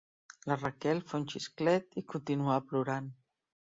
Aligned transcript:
La 0.51 0.55
Raquel 0.61 1.01
fa 1.11 1.19
un 1.23 1.27
xisclet 1.33 2.01
i 2.03 2.05
continua 2.15 2.57
plorant. 2.71 3.13